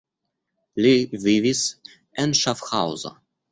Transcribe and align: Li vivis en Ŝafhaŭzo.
Li 0.85 0.93
vivis 1.27 1.63
en 2.25 2.35
Ŝafhaŭzo. 2.43 3.17